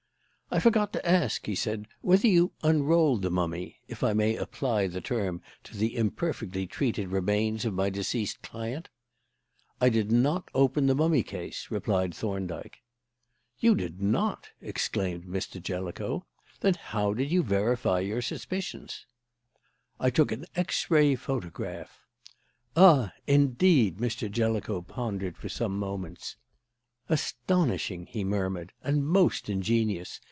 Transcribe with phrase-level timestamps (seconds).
[0.53, 4.87] "I forgot to ask," he said, "whether you unrolled the mummy if I may apply
[4.87, 8.89] the term to the imperfectly treated remains of my deceased client."
[9.79, 12.79] "I did not open the mummy case," replied Thorndyke.
[13.59, 15.63] "You did not!" exclaimed Mr.
[15.63, 16.25] Jellicoe.
[16.59, 19.05] "Then how did you verify your suspicions?"
[20.01, 22.01] "I took an X ray photograph."
[22.75, 23.13] "Ah!
[23.25, 24.29] Indeed!" Mr.
[24.29, 26.35] Jellicoe pondered for some moments.
[27.07, 30.19] "Astonishing!" he murmured; "and most ingenious.